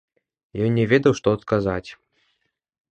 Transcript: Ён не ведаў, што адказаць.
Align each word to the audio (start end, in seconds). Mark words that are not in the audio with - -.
Ён 0.67 0.71
не 0.79 0.85
ведаў, 0.93 1.13
што 1.21 1.27
адказаць. 1.39 1.89